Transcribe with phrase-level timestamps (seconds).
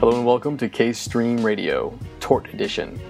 [0.00, 3.00] Hello and welcome to K Stream Radio, Tort Edition.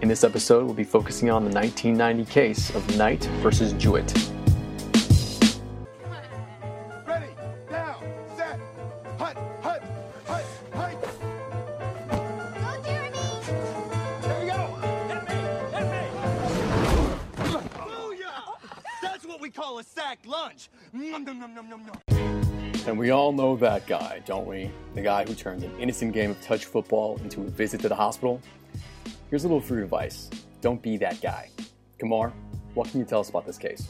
[0.00, 4.12] In this episode, we'll be focusing on the 1990 case of Knight versus Jewett.
[7.06, 7.34] Ready,
[7.70, 8.02] now,
[8.36, 8.58] set,
[9.18, 9.82] hut, hut,
[10.26, 10.96] hut, hut.
[12.54, 13.18] Go, Jeremy!
[14.22, 14.58] There we go.
[15.08, 15.38] Hit me!
[15.76, 16.02] Hit me!
[17.76, 18.56] Booyah!
[19.02, 20.70] That's what we call a sack lunch.
[20.92, 22.29] Nom, nom, nom, nom, nom, nom.
[22.86, 24.70] And we all know that guy, don't we?
[24.94, 27.94] The guy who turned an innocent game of touch football into a visit to the
[27.94, 28.40] hospital.
[29.28, 30.30] Here's a little free advice
[30.60, 31.50] don't be that guy.
[31.98, 32.32] Kamar,
[32.74, 33.88] what can you tell us about this case?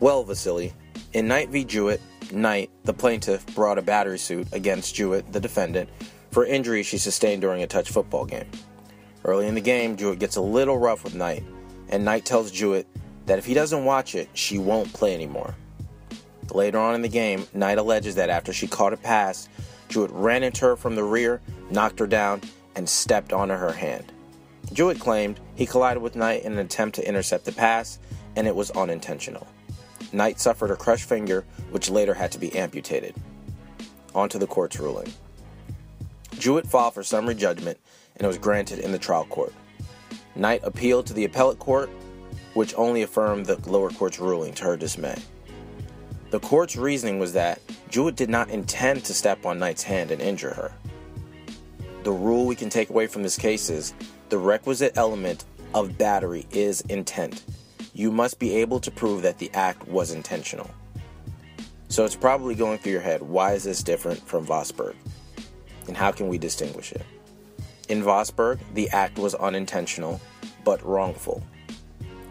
[0.00, 0.72] Well, Vasily,
[1.12, 1.64] in Knight v.
[1.64, 2.00] Jewett,
[2.32, 5.90] Knight, the plaintiff, brought a battery suit against Jewett, the defendant,
[6.30, 8.48] for injuries she sustained during a touch football game.
[9.24, 11.42] Early in the game, Jewett gets a little rough with Knight,
[11.88, 12.86] and Knight tells Jewett
[13.26, 15.54] that if he doesn't watch it, she won't play anymore.
[16.52, 19.48] Later on in the game, Knight alleges that after she caught a pass,
[19.88, 21.40] Jewett ran into her from the rear,
[21.70, 22.42] knocked her down,
[22.74, 24.12] and stepped onto her hand.
[24.72, 27.98] Jewett claimed he collided with Knight in an attempt to intercept the pass,
[28.36, 29.46] and it was unintentional.
[30.12, 33.14] Knight suffered a crushed finger, which later had to be amputated.
[34.14, 35.12] On to the court's ruling.
[36.38, 37.78] Jewett filed for summary judgment,
[38.14, 39.52] and it was granted in the trial court.
[40.34, 41.90] Knight appealed to the appellate court,
[42.54, 45.16] which only affirmed the lower court's ruling to her dismay.
[46.30, 50.20] The court's reasoning was that Jewett did not intend to step on Knight's hand and
[50.20, 50.72] injure her.
[52.02, 53.94] The rule we can take away from this case is
[54.28, 57.44] the requisite element of battery is intent.
[57.94, 60.70] You must be able to prove that the act was intentional.
[61.88, 64.94] So it's probably going through your head why is this different from Vosberg?
[65.86, 67.06] And how can we distinguish it?
[67.88, 70.20] In Vosberg, the act was unintentional,
[70.62, 71.42] but wrongful.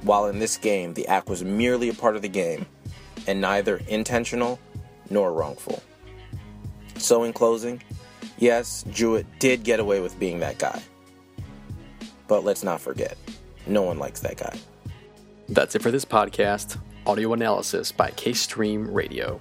[0.03, 2.67] While in this game, the act was merely a part of the game
[3.25, 4.59] and neither intentional
[5.09, 5.81] nor wrongful.
[6.97, 7.81] So, in closing,
[8.37, 10.81] yes, Jewett did get away with being that guy.
[12.27, 13.17] But let's not forget,
[13.65, 14.57] no one likes that guy.
[15.49, 16.77] That's it for this podcast.
[17.05, 19.39] Audio analysis by K Stream Radio.